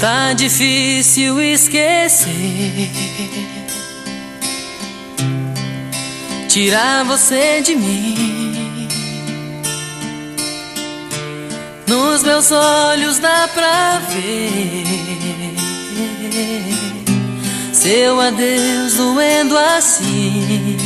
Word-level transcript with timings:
Tá 0.00 0.32
difícil 0.32 1.40
esquecer. 1.40 2.90
Tirar 6.48 7.04
você 7.04 7.60
de 7.60 7.76
mim. 7.76 8.88
Nos 11.86 12.22
meus 12.22 12.50
olhos 12.50 13.18
dá 13.18 13.48
pra 13.54 14.00
ver 14.10 15.16
seu 17.86 18.20
adeus 18.20 18.94
doendo 18.94 19.56
assim. 19.56 20.76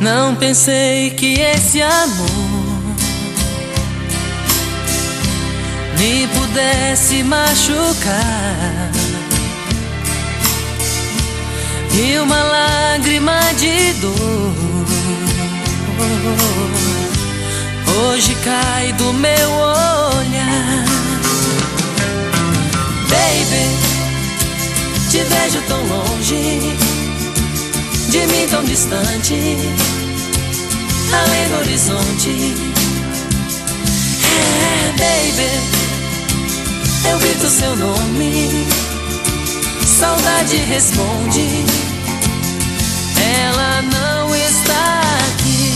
Não 0.00 0.34
pensei 0.34 1.10
que 1.10 1.40
esse 1.40 1.80
amor 1.80 2.51
me 6.02 6.26
pudesse 6.26 7.22
machucar. 7.22 8.90
E 11.94 12.18
uma 12.18 12.42
lágrima 12.42 13.38
de 13.56 13.92
dor 14.00 14.52
hoje 17.96 18.34
cai 18.42 18.92
do 18.94 19.12
meu 19.12 19.50
olhar. 19.50 20.84
Baby, 23.12 23.64
te 25.08 25.18
vejo 25.18 25.62
tão 25.68 25.86
longe 25.86 26.76
de 28.08 28.26
mim 28.26 28.48
tão 28.50 28.64
distante, 28.64 29.36
além 31.12 31.48
do 31.48 31.58
horizonte. 31.60 32.31
Seu 37.62 37.76
nome, 37.76 38.66
saudade 39.86 40.56
responde. 40.56 41.64
Ela 43.44 43.82
não 43.82 44.34
está 44.34 45.00
aqui. 45.28 45.74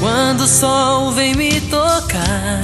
Quando 0.00 0.42
o 0.42 0.46
sol 0.46 1.12
vem 1.12 1.34
me 1.34 1.62
tocar 1.62 2.60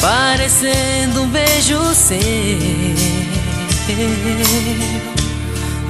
parecendo 0.00 1.22
um 1.22 1.28
beijo 1.28 1.80
seu. 1.92 2.14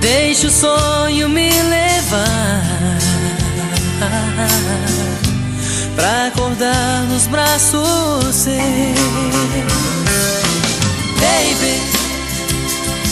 Deixa 0.01 0.47
o 0.47 0.51
sonho 0.51 1.29
me 1.29 1.51
levar 1.51 2.65
pra 5.95 6.27
acordar 6.27 7.05
nos 7.05 7.27
braços 7.27 8.35
seus. 8.35 8.55
Baby, 11.21 11.83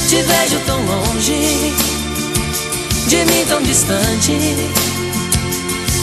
te 0.08 0.22
vejo 0.22 0.60
tão 0.66 0.84
longe, 0.84 1.74
de 3.08 3.24
mim 3.24 3.44
tão 3.48 3.62
distante, 3.62 4.32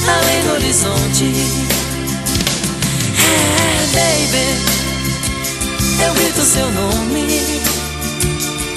além 0.08 0.42
do 0.44 0.54
horizonte. 0.54 1.34
É, 3.32 3.86
baby 3.94 4.80
eu 6.02 6.14
grito 6.14 6.42
seu 6.42 6.72
nome, 6.72 7.62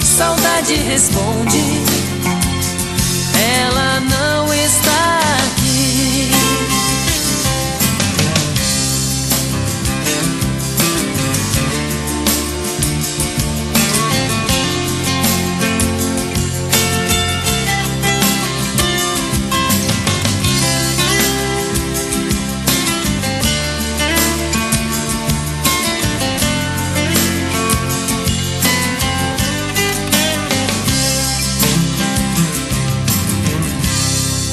saudade 0.02 0.74
responde. 0.74 1.62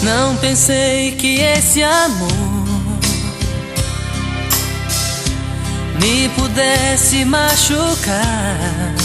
Não 0.02 0.36
pensei 0.38 1.12
que 1.12 1.42
esse 1.42 1.84
amor 1.84 2.30
me 6.02 6.30
pudesse 6.30 7.26
machucar. 7.26 8.96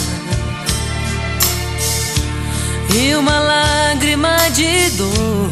E 2.94 3.14
uma 3.16 3.40
lágrima 3.40 4.36
de 4.54 4.90
dor 4.90 5.50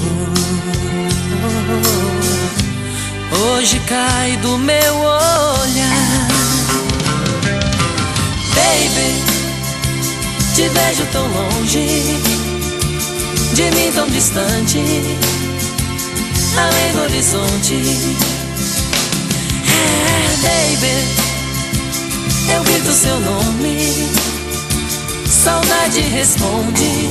hoje 3.43 3.81
cai 3.89 4.37
do 4.37 4.57
meu 4.59 4.95
olhar. 4.97 6.29
Baby, 8.55 9.23
te 10.55 10.69
vejo 10.69 11.05
tão 11.11 11.27
longe 11.27 12.43
de 13.55 13.71
mim 13.73 13.93
tão 13.93 14.09
distante, 14.09 14.79
além 16.57 16.93
do 16.93 17.03
horizonte. 17.03 17.75
É, 19.69 20.37
baby, 20.43 20.97
eu 22.55 22.63
grito 22.65 22.93
seu 22.93 23.19
nome, 23.21 24.09
saudade 25.27 26.01
responde. 26.01 27.11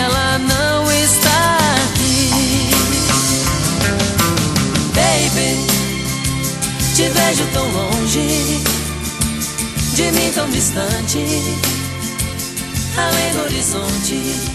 Ela 0.00 0.38
não 0.38 0.92
está 0.92 1.58
aqui, 1.86 2.70
baby. 4.94 5.74
Te 6.94 7.08
vejo 7.08 7.44
tão 7.52 7.66
longe, 7.72 8.62
de 9.94 10.12
mim 10.12 10.30
tão 10.32 10.48
distante, 10.48 11.24
além 12.96 13.32
do 13.32 13.42
horizonte. 13.42 14.53